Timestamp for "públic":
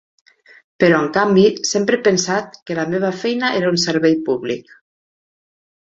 4.31-4.77